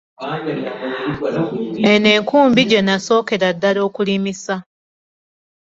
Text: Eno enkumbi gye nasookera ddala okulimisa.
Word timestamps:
Eno 1.91 2.07
enkumbi 2.17 2.61
gye 2.69 2.79
nasookera 2.85 3.47
ddala 3.55 3.79
okulimisa. 3.87 4.55